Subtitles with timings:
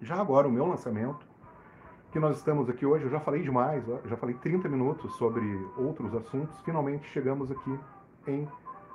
[0.00, 1.26] já agora o meu lançamento,
[2.10, 5.44] que nós estamos aqui hoje, eu já falei demais, já falei 30 minutos sobre
[5.76, 7.78] outros assuntos, finalmente chegamos aqui
[8.26, 8.48] em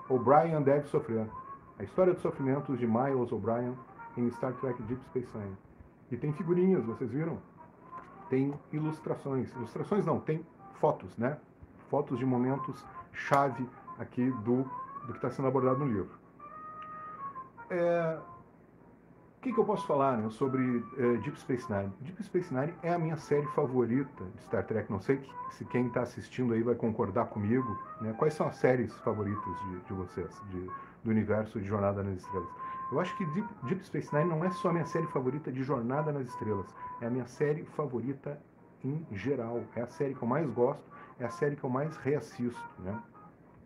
[0.09, 1.27] O'Brien Deve Sofrer,
[1.77, 3.77] a história dos sofrimentos de Miles O'Brien
[4.17, 5.57] em Star Trek Deep Space Nine.
[6.11, 7.37] E tem figurinhas, vocês viram?
[8.29, 9.51] Tem ilustrações.
[9.53, 10.45] Ilustrações não, tem
[10.79, 11.37] fotos, né?
[11.89, 13.67] Fotos de momentos chave
[13.97, 14.63] aqui do,
[15.05, 16.11] do que está sendo abordado no livro.
[17.69, 18.19] É,
[19.43, 21.91] que, que, eu posso falar né, sobre é, Deep Space Nine?
[21.99, 24.89] Deep Space Nine é a minha série favorita de Star Trek.
[24.89, 25.21] Não sei
[25.51, 27.77] se quem está assistindo aí vai concordar comigo.
[27.99, 28.13] Né?
[28.17, 30.71] Quais são as séries favoritas de, de vocês, de,
[31.03, 32.47] do universo de Jornada nas Estrelas?
[32.89, 35.61] Eu acho que Deep, Deep, Space Nine não é só a minha série favorita de
[35.61, 38.39] Jornada nas Estrelas, é a minha série favorita
[38.81, 39.61] em geral.
[39.75, 40.83] É a série que eu mais gosto,
[41.19, 42.69] é a série que eu mais reassisto.
[42.79, 42.97] Né?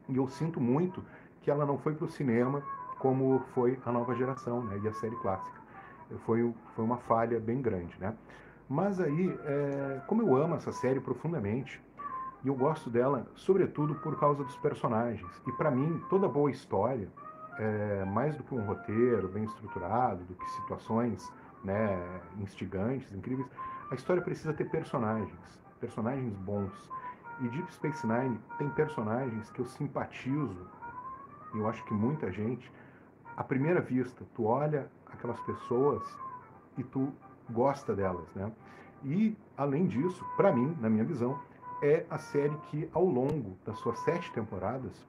[0.10, 1.04] E eu sinto muito
[1.42, 2.64] que ela não foi para o cinema
[2.98, 4.80] como foi a nova geração né?
[4.84, 5.57] e a série clássica.
[6.26, 7.96] Foi, foi uma falha bem grande.
[8.00, 8.14] Né?
[8.70, 11.82] Mas aí, é, como eu amo essa série profundamente,
[12.44, 15.30] e eu gosto dela, sobretudo por causa dos personagens.
[15.48, 17.10] E para mim, toda boa história,
[17.58, 21.32] é, mais do que um roteiro bem estruturado, do que situações
[21.64, 23.48] né, instigantes, incríveis,
[23.90, 26.72] a história precisa ter personagens, personagens bons.
[27.40, 30.68] E Deep Space Nine tem personagens que eu simpatizo,
[31.54, 32.72] e eu acho que muita gente,
[33.38, 36.04] à primeira vista, tu olha aquelas pessoas
[36.76, 37.14] e tu
[37.48, 38.52] gosta delas, né?
[39.04, 41.40] E, além disso, para mim, na minha visão,
[41.82, 45.08] é a série que, ao longo das suas sete temporadas,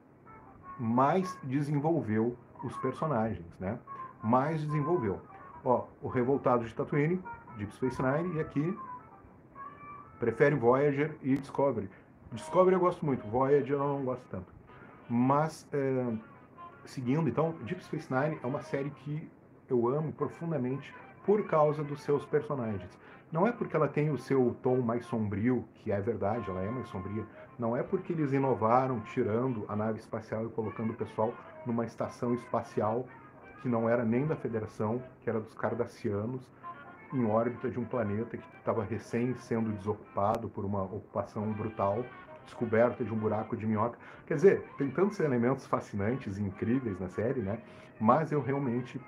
[0.79, 3.79] mais desenvolveu os personagens, né?
[4.23, 5.21] Mais desenvolveu.
[5.65, 7.23] Ó, o Revoltado de Tatooine,
[7.57, 8.79] Deep Space Nine, e aqui
[10.19, 11.89] prefere Voyager e Discovery.
[12.33, 14.53] Discovery eu gosto muito, Voyager eu não gosto tanto.
[15.09, 16.13] Mas, é,
[16.89, 19.31] seguindo, então, Deep Space Nine é uma série que
[19.69, 20.95] eu amo profundamente
[21.25, 22.99] por causa dos seus personagens.
[23.31, 26.71] Não é porque ela tem o seu tom mais sombrio, que é verdade, ela é
[26.71, 27.27] mais sombria.
[27.59, 31.35] Não é porque eles inovaram tirando a nave espacial e colocando o pessoal
[31.67, 33.07] numa estação espacial
[33.61, 36.49] que não era nem da Federação, que era dos Cardassianos,
[37.13, 42.05] em órbita de um planeta que estava recém sendo desocupado por uma ocupação brutal,
[42.49, 43.99] descoberta de um buraco de minhoca.
[44.27, 47.59] Quer dizer, tem tantos elementos fascinantes e incríveis na série, né?
[48.01, 49.01] Mas eu realmente,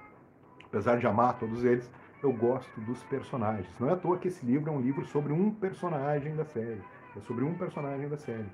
[0.67, 1.91] apesar de amar todos eles,
[2.23, 3.69] eu gosto dos personagens.
[3.79, 6.83] Não é à toa que esse livro é um livro sobre um personagem da série.
[7.17, 8.47] É sobre um personagem da série.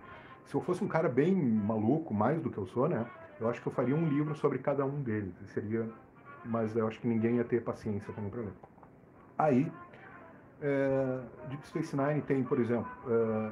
[0.44, 3.04] Se eu fosse um cara bem maluco, mais do que eu sou, né?
[3.40, 5.34] Eu acho que eu faria um livro sobre cada um deles.
[5.46, 5.88] Seria,
[6.44, 8.52] mas eu acho que ninguém ia ter paciência também para ler.
[9.36, 9.70] Aí,
[10.62, 13.50] é, Deep Space Nine tem, por exemplo, é,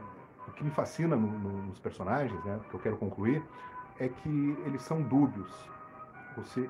[0.48, 2.60] o que me fascina no, no, nos personagens, né?
[2.68, 3.42] Que eu quero concluir,
[3.98, 5.50] é que eles são dúbios.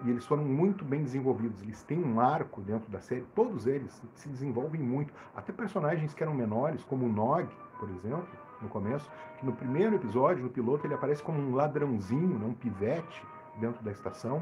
[0.05, 1.63] E eles foram muito bem desenvolvidos.
[1.63, 3.23] Eles têm um arco dentro da série.
[3.35, 5.13] Todos eles se desenvolvem muito.
[5.35, 7.49] Até personagens que eram menores, como o Nog,
[7.79, 8.29] por exemplo,
[8.61, 12.55] no começo, que no primeiro episódio, no piloto, ele aparece como um ladrãozinho, né, um
[12.55, 13.23] pivete
[13.59, 14.41] dentro da estação,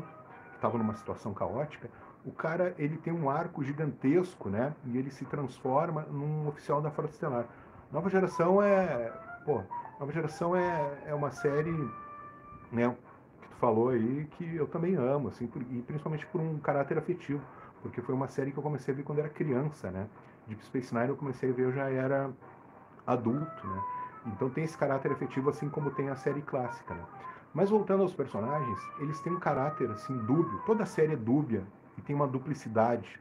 [0.51, 1.89] que estava numa situação caótica.
[2.25, 4.75] O cara, ele tem um arco gigantesco, né?
[4.85, 7.47] E ele se transforma num oficial da Frota Estelar.
[7.93, 9.13] Nova Geração é...
[9.45, 9.63] Pô,
[10.01, 11.73] Nova Geração é, é uma série,
[12.73, 12.97] né?
[13.43, 17.43] Que tu falou aí, que eu também amo, assim, e principalmente por um caráter afetivo.
[17.83, 20.09] Porque foi uma série que eu comecei a ver quando era criança, né?
[20.47, 22.31] Deep Space Nine eu comecei a ver, eu já era
[23.07, 23.83] adulto, né?
[24.27, 27.05] Então tem esse caráter efetivo assim como tem a série clássica, né?
[27.53, 30.61] Mas voltando aos personagens, eles têm um caráter assim dúbio.
[30.65, 31.65] Toda a série é dúbia
[31.99, 33.21] e tem uma duplicidade.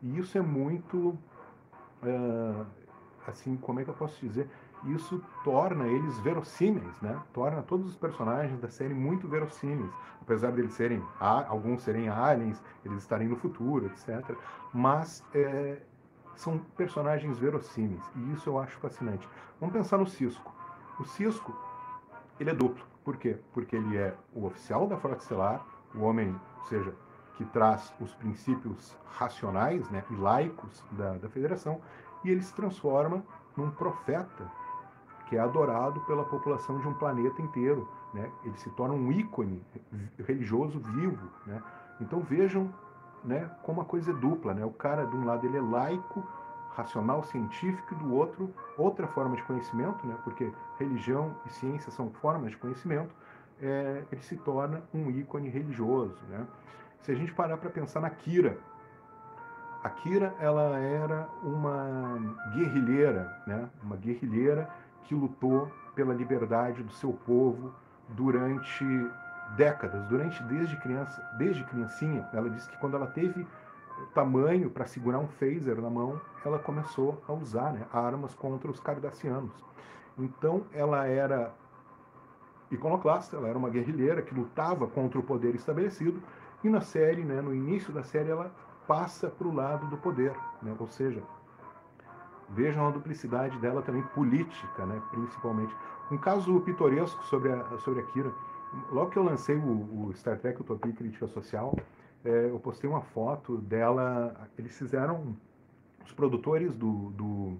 [0.00, 1.18] E isso é muito,
[2.02, 2.66] uh,
[3.26, 4.48] assim, como é que eu posso dizer?
[4.84, 7.20] Isso torna eles verossímeis, né?
[7.32, 9.90] Torna todos os personagens da série muito verossímeis,
[10.20, 14.36] apesar de eles serem alguns serem aliens, eles estarem no futuro, etc.
[14.72, 15.82] Mas é,
[16.34, 19.28] são personagens verossímeis e isso eu acho fascinante.
[19.60, 20.52] Vamos pensar no Cisco.
[20.98, 21.56] O Cisco,
[22.40, 22.84] ele é duplo.
[23.04, 23.38] Por quê?
[23.52, 26.94] Porque ele é o oficial da Frota Estelar, o homem, ou seja,
[27.36, 31.80] que traz os princípios racionais né, e laicos da, da Federação,
[32.24, 33.22] e ele se transforma
[33.56, 34.50] num profeta
[35.26, 37.88] que é adorado pela população de um planeta inteiro.
[38.12, 38.30] Né?
[38.44, 39.64] Ele se torna um ícone
[40.26, 41.26] religioso vivo.
[41.46, 41.62] Né?
[42.00, 42.72] Então vejam
[43.24, 44.52] né, como a coisa é dupla.
[44.52, 44.64] Né?
[44.64, 46.22] O cara, de um lado, ele é laico,
[46.74, 50.16] racional, científico, e do outro, outra forma de conhecimento, né?
[50.24, 53.14] porque religião e ciência são formas de conhecimento,
[53.60, 56.18] é, ele se torna um ícone religioso.
[56.28, 56.46] Né?
[57.02, 58.58] Se a gente parar para pensar na Kira,
[59.82, 62.16] a Kira ela era uma
[62.54, 63.68] guerrilheira, né?
[63.82, 64.70] uma guerrilheira
[65.04, 67.74] que lutou pela liberdade do seu povo
[68.10, 68.84] durante
[69.56, 73.46] décadas, durante desde criança, desde criancinha, ela disse que quando ela teve
[74.14, 78.78] tamanho para segurar um phaser na mão, ela começou a usar né, armas contra os
[78.78, 79.52] cardassianos.
[80.16, 81.52] Então, ela era
[82.70, 86.22] iconoclasta, ela era uma guerrilheira que lutava contra o poder estabelecido,
[86.62, 88.50] e na série, né, no início da série, ela
[88.86, 91.22] passa para o lado do poder, né, ou seja,
[92.50, 95.74] vejam a duplicidade dela também política, né, principalmente.
[96.10, 98.32] Um caso pitoresco sobre a, sobre a Kira,
[98.90, 101.74] logo que eu lancei o, o Star Trek Utopia e Crítica Social,
[102.24, 105.36] é, eu postei uma foto dela, eles fizeram,
[106.04, 107.56] os produtores do, do,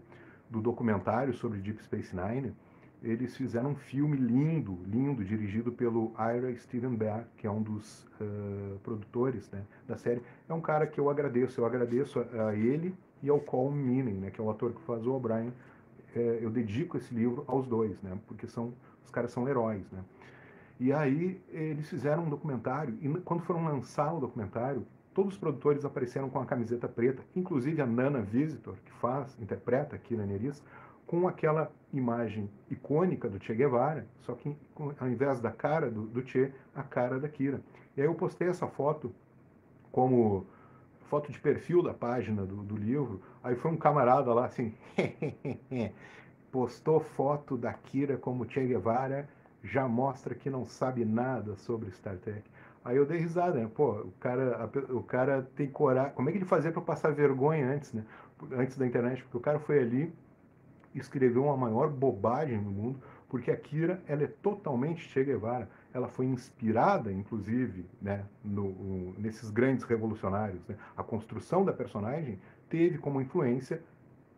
[0.51, 2.55] do documentário sobre Deep Space Nine,
[3.03, 8.05] eles fizeram um filme lindo, lindo, dirigido pelo Ira Steven Bear, que é um dos
[8.21, 10.23] uh, produtores né, da série.
[10.49, 14.15] É um cara que eu agradeço, eu agradeço a, a ele e ao Colm Meaney,
[14.15, 15.53] né, que é o ator que faz o O'Brien.
[16.15, 18.73] É, eu dedico esse livro aos dois, né, porque são,
[19.05, 19.91] os caras são heróis.
[19.91, 20.05] Né.
[20.79, 25.85] E aí eles fizeram um documentário, e quando foram lançar o documentário, todos os produtores
[25.85, 30.63] apareceram com a camiseta preta, inclusive a Nana Visitor, que faz, interpreta aqui na Neris,
[31.13, 34.57] com aquela imagem icônica do Che Guevara, só que
[34.99, 37.61] ao invés da cara do, do Che, a cara da Kira.
[37.95, 39.15] E aí eu postei essa foto
[39.91, 40.47] como
[41.11, 44.75] foto de perfil da página do, do livro, aí foi um camarada lá assim,
[46.51, 49.29] postou foto da Kira como Che Guevara,
[49.63, 52.43] já mostra que não sabe nada sobre Star Trek.
[52.83, 53.71] Aí eu dei risada, né?
[53.75, 56.15] Pô, o cara, o cara tem coragem.
[56.15, 58.03] Como é que ele fazia para passar vergonha antes, né?
[58.51, 59.23] Antes da internet?
[59.25, 60.13] Porque o cara foi ali,
[60.95, 65.69] escreveu uma maior bobagem no mundo, porque a Kira ela é totalmente Che Guevara.
[65.93, 70.61] Ela foi inspirada, inclusive, né, no, nesses grandes revolucionários.
[70.69, 70.77] Né?
[70.97, 73.83] A construção da personagem teve como influência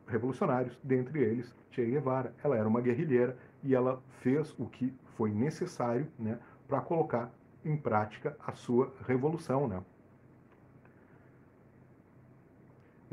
[0.07, 2.35] revolucionários, dentre eles Che Guevara.
[2.43, 7.33] Ela era uma guerrilheira e ela fez o que foi necessário né, para colocar
[7.65, 9.67] em prática a sua revolução.
[9.67, 9.83] Né?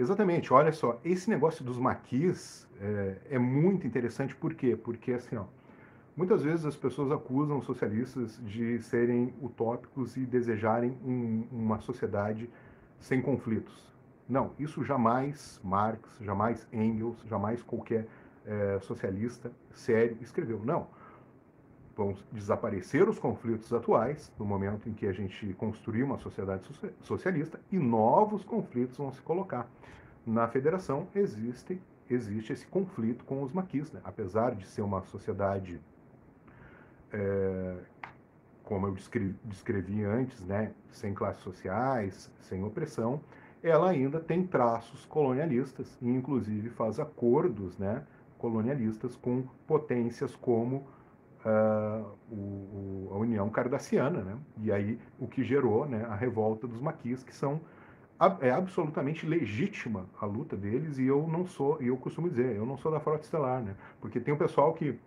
[0.01, 4.75] Exatamente, olha só, esse negócio dos maquis é, é, muito interessante, por quê?
[4.75, 5.43] Porque assim, ó,
[6.17, 12.49] muitas vezes as pessoas acusam os socialistas de serem utópicos e desejarem um, uma sociedade
[12.99, 13.93] sem conflitos.
[14.27, 18.07] Não, isso jamais Marx, jamais Engels, jamais qualquer
[18.43, 20.61] é, socialista sério escreveu.
[20.65, 20.87] Não.
[21.95, 26.65] Vão desaparecer os conflitos atuais, no momento em que a gente construir uma sociedade
[27.01, 29.69] socialista, e novos conflitos vão se colocar.
[30.25, 33.91] Na federação existe, existe esse conflito com os maquis.
[33.91, 33.99] Né?
[34.03, 35.81] Apesar de ser uma sociedade,
[37.11, 37.77] é,
[38.63, 40.71] como eu descrevi, descrevi antes, né?
[40.91, 43.21] sem classes sociais, sem opressão,
[43.63, 48.03] ela ainda tem traços colonialistas e, inclusive, faz acordos né,
[48.37, 50.87] colonialistas com potências como
[51.45, 54.37] uh, o, a União Cardassiana, né?
[54.61, 57.61] E aí o que gerou né, a revolta dos maquis, que são
[58.39, 62.67] é absolutamente legítima a luta deles e eu não sou, e eu costumo dizer, eu
[62.67, 63.75] não sou da frota estelar, né?
[63.99, 64.99] Porque tem um pessoal que,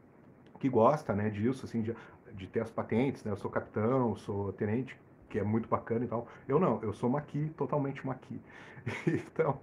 [0.59, 1.95] que gosta, né, disso, assim, de,
[2.33, 3.31] de ter as patentes, né?
[3.31, 4.99] Eu sou capitão, sou tenente,
[5.29, 6.27] que é muito bacana e tal.
[6.49, 8.41] Eu não, eu sou maqui, totalmente maqui.
[9.07, 9.61] então,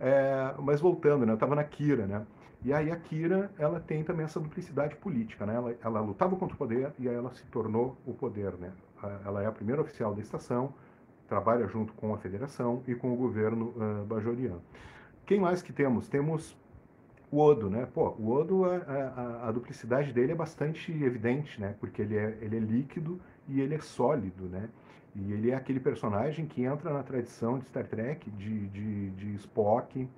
[0.00, 1.32] é, mas voltando, né?
[1.32, 2.26] Eu estava na Kira, né?
[2.64, 5.54] E aí a Kira, ela tem também essa duplicidade política, né?
[5.54, 8.72] Ela, ela lutava contra o poder e aí ela se tornou o poder, né?
[9.22, 10.72] Ela é a primeira oficial da estação,
[11.28, 14.62] trabalha junto com a federação e com o governo uh, bajoriano.
[15.26, 16.08] Quem mais que temos?
[16.08, 16.56] Temos
[17.30, 17.86] o Odo, né?
[17.92, 21.74] Pô, o Odo, a, a, a, duplicidade dele é bastante evidente, né?
[21.78, 24.70] Porque ele é, ele é líquido e ele é sólido, né?
[25.14, 29.34] E ele é aquele personagem que entra na tradição de Star Trek, de, de, de
[29.34, 30.08] Spock,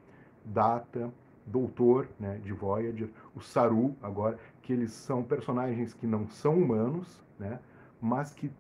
[0.45, 1.13] Data,
[1.47, 7.23] Doutor, né, de Voyager, o Saru, agora, que eles são personagens que não são humanos,
[7.39, 7.61] né,
[8.01, 8.51] mas que,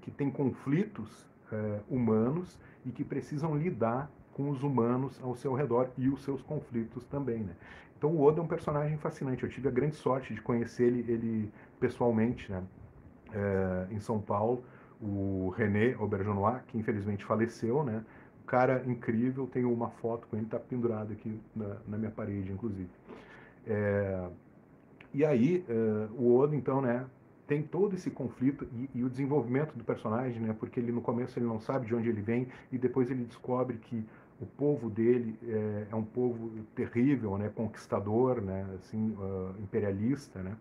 [0.00, 5.90] que têm conflitos é, humanos e que precisam lidar com os humanos ao seu redor
[5.96, 7.40] e os seus conflitos também.
[7.40, 7.54] Né?
[7.98, 9.42] Então o Oda é um personagem fascinante.
[9.42, 12.62] Eu tive a grande sorte de conhecer ele, ele pessoalmente né?
[13.32, 14.62] É, em São Paulo.
[15.00, 18.04] O René Auberjonois, que infelizmente faleceu, né?
[18.48, 22.88] Cara incrível, tenho uma foto com ele, está pendurado aqui na, na, minha parede, inclusive.
[23.66, 24.28] É,
[25.12, 27.04] e aí, é, o Oda, então, né,
[27.46, 31.38] tem todo esse conflito e, e, o desenvolvimento do personagem, né, porque ele no começo
[31.38, 34.04] ele não sabe de onde ele vem e depois ele descobre que
[34.40, 40.56] o povo dele é, é um povo terrível, né, conquistador, né, assim, uh, imperialista, né,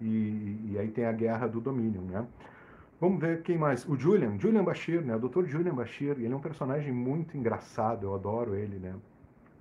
[0.00, 2.26] e, e aí tem a guerra do domínio, né.
[3.00, 3.86] Vamos ver quem mais.
[3.86, 5.14] O Julian, Julian Bashir, né?
[5.16, 5.44] O Dr.
[5.44, 8.94] Julian Bashir, ele é um personagem muito engraçado, eu adoro ele, né?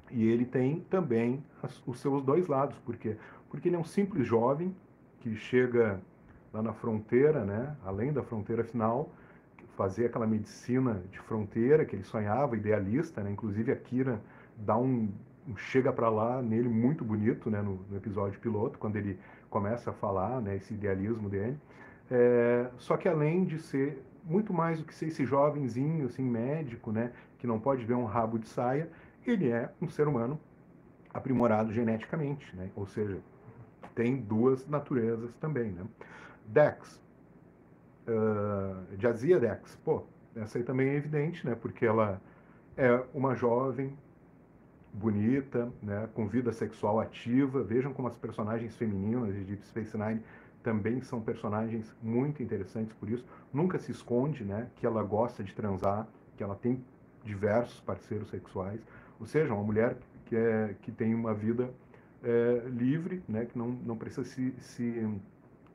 [0.10, 3.18] E ele tem também as, os seus dois lados, por quê?
[3.50, 4.74] Porque ele é um simples jovem
[5.20, 6.00] que chega
[6.54, 7.76] lá na fronteira, né?
[7.86, 9.10] Além da fronteira final,
[9.76, 13.32] fazer aquela medicina de fronteira que ele sonhava, idealista, né?
[13.32, 14.22] Inclusive a Kira
[14.58, 15.10] dá um,
[15.48, 17.62] um chega para lá nele muito bonito, né?
[17.62, 20.56] No, no, episódio piloto, quando ele começa a falar, né?
[20.56, 21.58] Esse idealismo dele.
[22.10, 26.92] É, só que além de ser muito mais do que ser esse jovenzinho, assim, médico,
[26.92, 27.12] né?
[27.38, 28.90] Que não pode ver um rabo de saia,
[29.26, 30.40] ele é um ser humano
[31.14, 32.70] aprimorado geneticamente, né?
[32.76, 33.20] Ou seja,
[33.94, 35.86] tem duas naturezas também, né?
[36.48, 37.02] Dex,
[38.08, 40.04] uh, Jazia Dex, pô,
[40.36, 41.56] essa aí também é evidente, né?
[41.56, 42.22] Porque ela
[42.76, 43.98] é uma jovem
[44.94, 46.10] bonita, né?
[46.14, 47.64] Com vida sexual ativa.
[47.64, 50.22] Vejam como as personagens femininas de Deep Space Nine
[50.66, 53.24] também são personagens muito interessantes por isso.
[53.54, 54.68] Nunca se esconde, né?
[54.78, 56.84] Que ela gosta de transar, que ela tem
[57.24, 58.82] diversos parceiros sexuais.
[59.20, 59.96] Ou seja, uma mulher
[60.26, 61.70] que, é, que tem uma vida
[62.24, 65.08] é, livre, né, que não, não precisa se, se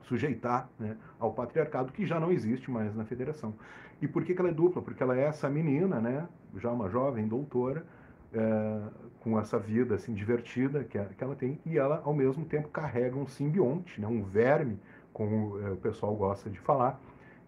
[0.01, 3.53] sujeitar né, ao patriarcado, que já não existe mais na federação.
[4.01, 4.81] E por que, que ela é dupla?
[4.81, 7.85] Porque ela é essa menina, né, já uma jovem doutora,
[8.33, 8.81] é,
[9.21, 13.15] com essa vida assim divertida que, que ela tem, e ela, ao mesmo tempo, carrega
[13.15, 14.79] um simbionte, né, um verme,
[15.13, 16.99] como é, o pessoal gosta de falar,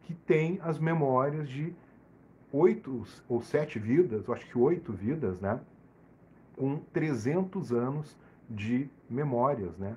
[0.03, 1.73] que tem as memórias de
[2.51, 5.59] oito ou sete vidas, eu acho que oito vidas, né,
[6.55, 8.15] com 300 anos
[8.49, 9.95] de memórias, né?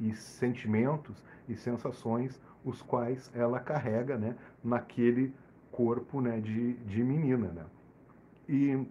[0.00, 4.36] E sentimentos e sensações os quais ela carrega, né?
[4.62, 5.32] Naquele
[5.70, 6.40] corpo, né?
[6.40, 7.64] De, de menina, né?
[8.48, 8.86] E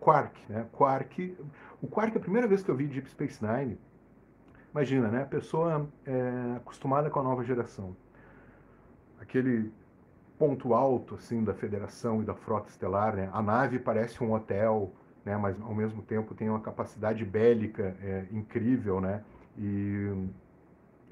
[0.00, 0.66] Quark, né?
[0.72, 1.36] Quark,
[1.80, 3.78] o Quark, a primeira vez que eu vi Deep Space Nine,
[4.72, 5.22] imagina, né?
[5.22, 7.96] A pessoa é, acostumada com a nova geração,
[9.20, 9.72] aquele
[10.38, 13.30] ponto alto assim da Federação e da Frota Estelar, né?
[13.32, 14.92] A nave parece um hotel,
[15.24, 19.22] né, mas ao mesmo tempo tem uma capacidade bélica é, incrível, né,
[19.56, 20.28] e,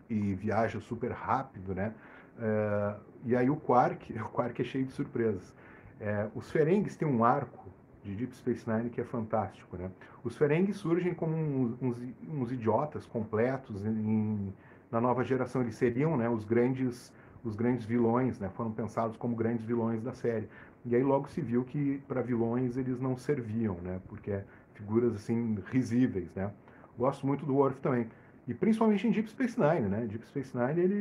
[0.09, 1.95] e viaja super rápido, né,
[2.39, 5.55] é, e aí o Quark, o Quark é cheio de surpresas.
[6.01, 7.69] É, os Ferengues têm um arco
[8.05, 9.91] de Deep Space Nine que é fantástico, né?
[10.25, 14.53] Os Ferengues surgem como uns, uns, uns idiotas completos em,
[14.91, 15.63] na nova geração.
[15.63, 17.13] Eles seriam, né, os grandes
[17.45, 18.51] os grandes vilões, né?
[18.51, 20.49] Foram pensados como grandes vilões da série.
[20.85, 24.01] E aí logo se viu que para vilões eles não serviam, né?
[24.09, 26.51] Porque é figuras assim risíveis, né?
[26.99, 28.09] Gosto muito do Worf também.
[28.49, 30.07] E principalmente em Deep Space Nine, né?
[30.07, 30.95] Deep Space Nine ele,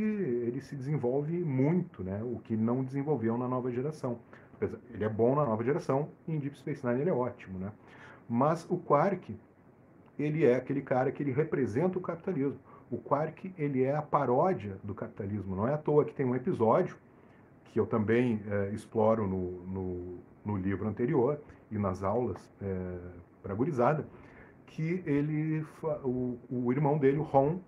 [0.48, 2.22] ele se desenvolve muito, né?
[2.24, 4.20] O que não desenvolveu na nova geração.
[4.94, 7.72] Ele é bom na nova geração e em Deep Space Nine ele é ótimo, né?
[8.28, 9.36] Mas o Quark,
[10.18, 12.60] ele é aquele cara que ele representa o capitalismo.
[12.92, 15.56] O Quark, ele é a paródia do capitalismo.
[15.56, 16.98] Não é à toa que tem um episódio
[17.66, 21.40] que eu também é, exploro no, no, no, livro anterior
[21.72, 22.98] e nas aulas é,
[23.42, 24.06] para gurizada,
[24.70, 25.66] que ele,
[26.04, 27.60] o, o irmão dele, o Ron,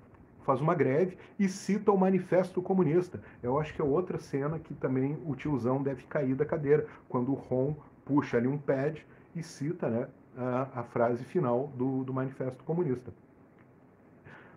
[0.43, 3.21] faz uma greve e cita o Manifesto Comunista.
[3.41, 7.31] Eu acho que é outra cena que também o tiozão deve cair da cadeira, quando
[7.31, 9.05] o Ron puxa ali um pad
[9.35, 13.13] e cita né, a, a frase final do, do Manifesto Comunista.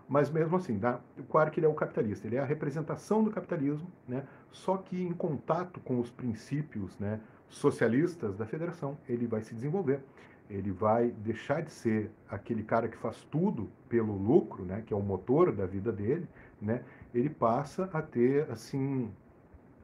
[0.07, 1.01] Mas mesmo assim, tá?
[1.19, 4.25] o Quark ele é o capitalista, ele é a representação do capitalismo, né?
[4.53, 10.01] só que em contato com os princípios né, socialistas da federação, ele vai se desenvolver.
[10.49, 14.97] Ele vai deixar de ser aquele cara que faz tudo pelo lucro, né, que é
[14.97, 16.29] o motor da vida dele,
[16.61, 16.83] né?
[17.15, 19.11] ele passa a ter assim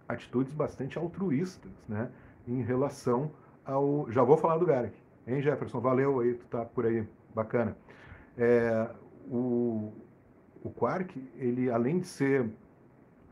[0.08, 2.10] atitudes bastante altruístas né,
[2.46, 3.30] em relação
[3.64, 4.10] ao.
[4.10, 5.80] Já vou falar do Garrick, hein, Jefferson?
[5.80, 7.76] Valeu aí, tu tá por aí, bacana.
[8.36, 8.90] É,
[9.28, 9.92] o,
[10.62, 12.50] o Quark, ele além de ser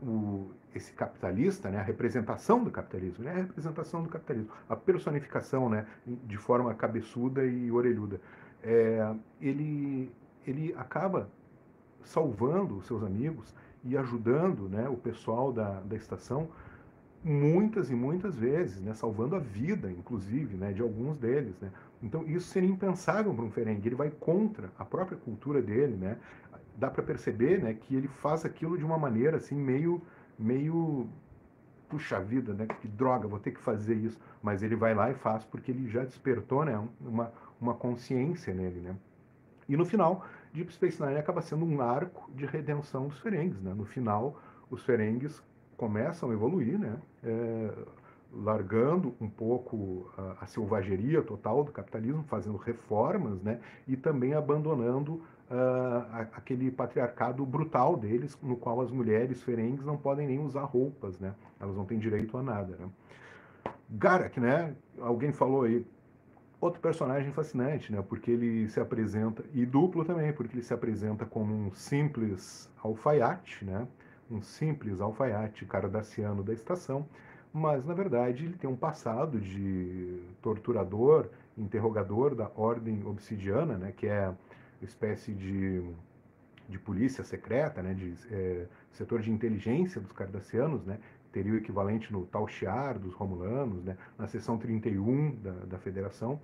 [0.01, 5.69] o, esse capitalista, né, a representação do capitalismo, né, a representação do capitalismo, a personificação,
[5.69, 8.21] né, de forma cabeçuda e orelhuda,
[8.63, 10.11] é, ele
[10.47, 11.29] ele acaba
[12.03, 16.49] salvando os seus amigos e ajudando, né, o pessoal da, da estação
[17.23, 21.71] muitas e muitas vezes, né, salvando a vida, inclusive, né, de alguns deles, né.
[22.01, 23.89] Então isso seria impensável para um Ferengue.
[23.89, 26.17] Ele vai contra a própria cultura dele, né,
[26.77, 30.01] dá para perceber, né, que ele faz aquilo de uma maneira assim meio
[30.39, 31.07] meio
[31.89, 35.15] puxa vida, né, que droga, vou ter que fazer isso, mas ele vai lá e
[35.15, 38.95] faz porque ele já despertou, né, uma uma consciência nele, né?
[39.67, 43.73] E no final, Deep Space Nine acaba sendo um arco de redenção dos Ferengues, né?
[43.73, 45.43] No final, os Ferengues
[45.77, 46.97] começam a evoluir, né?
[47.23, 47.73] É,
[48.31, 53.59] largando um pouco a, a, selvageria total do capitalismo, fazendo reformas, né?
[53.87, 60.27] E também abandonando uh, aquele patriarcado brutal deles, no qual as mulheres ferengues não podem
[60.27, 61.33] nem usar roupas, né?
[61.59, 62.89] Elas não têm direito a nada, né?
[63.89, 64.75] Garak, né?
[64.99, 65.85] Alguém falou aí.
[66.61, 68.03] Outro personagem fascinante, né?
[68.07, 73.63] Porque ele se apresenta, e duplo também, porque ele se apresenta como um simples alfaiate,
[73.63, 73.87] né?
[74.29, 77.07] Um simples alfaiate cardassiano da estação,
[77.51, 84.07] mas na verdade ele tem um passado de torturador, interrogador da Ordem Obsidiana, né, que
[84.07, 84.31] é
[84.81, 85.83] espécie de,
[86.67, 90.99] de polícia secreta, né, de é, setor de inteligência dos cardassianos, né,
[91.31, 96.39] teria o equivalente no Tal Shiar dos Romulanos, né, na seção 31 da, da Federação.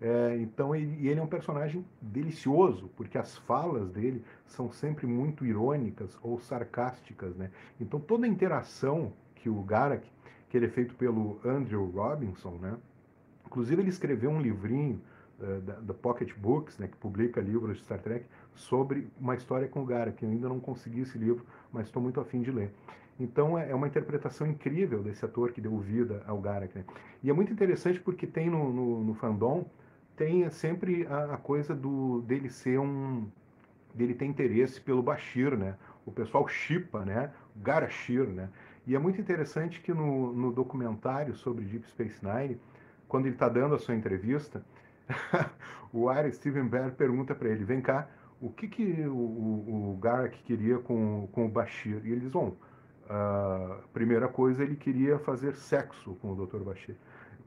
[0.00, 5.44] É, então ele, ele, é um personagem delicioso, porque as falas dele são sempre muito
[5.44, 7.50] irônicas ou sarcásticas, né?
[7.80, 10.08] Então toda a interação que o Garak,
[10.48, 12.76] que ele é feito pelo Andrew Robinson, né?
[13.44, 15.00] Inclusive ele escreveu um livrinho
[15.38, 19.82] da, da, Pocket Books, né, que publica livros de Star Trek, sobre uma história com
[19.82, 20.22] o Garak.
[20.22, 22.72] Eu ainda não consegui esse livro, mas estou muito afim de ler.
[23.20, 26.76] Então é, é uma interpretação incrível desse ator que deu vida ao Garak.
[26.76, 26.84] Né?
[27.22, 29.64] E é muito interessante porque tem no, no, no fandom
[30.18, 33.28] tem sempre a, a, coisa do dele ser um
[33.94, 35.76] dele ter interesse pelo Bashir, né?
[36.04, 37.30] O pessoal chipa, né?
[37.56, 38.48] Garashir, né?
[38.86, 42.60] E é muito interessante que no, no documentário sobre Deep Space Nine,
[43.06, 44.64] quando ele está dando a sua entrevista,
[45.92, 48.08] o Ari Steven Bear pergunta para ele: vem cá,
[48.40, 52.00] o que, que o, o, Garak queria com, com o Bashir?
[52.04, 52.56] E eles vão.
[53.08, 56.58] A primeira coisa, ele queria fazer sexo com o Dr.
[56.58, 56.94] Bashir.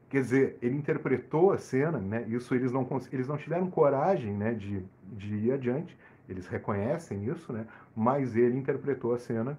[0.09, 2.25] Quer dizer, ele interpretou a cena, né?
[2.27, 5.97] Isso eles não eles não tiveram coragem, né, de, de ir adiante.
[6.27, 7.67] Eles reconhecem isso, né?
[7.95, 9.57] Mas ele interpretou a cena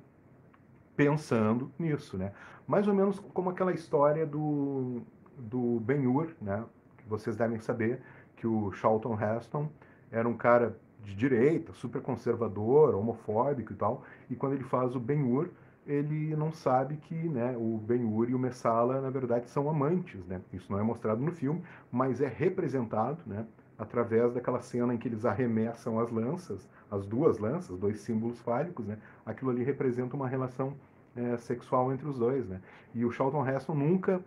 [0.96, 2.32] pensando nisso, né?
[2.66, 5.02] Mais ou menos como aquela história do
[5.38, 6.64] do Ben-Hur, né?
[7.06, 8.00] Vocês devem saber
[8.36, 9.68] que o Charlton Heston
[10.10, 15.00] era um cara de direita, super conservador, homofóbico e tal, e quando ele faz o
[15.00, 15.48] Ben-Hur,
[15.86, 20.24] ele não sabe que né, o Ben-Hur e o Messala, na verdade, são amantes.
[20.26, 20.40] Né?
[20.52, 23.44] Isso não é mostrado no filme, mas é representado né,
[23.76, 28.86] através daquela cena em que eles arremessam as lanças, as duas lanças, dois símbolos fálicos.
[28.86, 28.96] Né?
[29.26, 30.74] Aquilo ali representa uma relação
[31.16, 32.48] é, sexual entre os dois.
[32.48, 32.60] Né?
[32.94, 34.20] E o Charlton Heston nunca...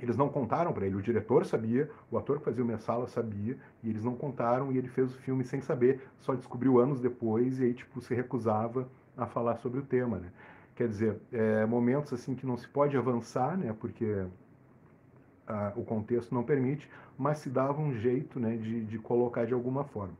[0.00, 3.56] Eles não contaram para ele, o diretor sabia, o ator que fazia o Messala sabia,
[3.82, 7.58] e eles não contaram, e ele fez o filme sem saber, só descobriu anos depois,
[7.58, 10.30] e aí, tipo, se recusava a falar sobre o tema, né?
[10.76, 14.24] Quer dizer, é, momentos assim que não se pode avançar, né, porque
[15.44, 19.52] a, o contexto não permite, mas se dava um jeito né, de, de colocar de
[19.52, 20.14] alguma forma.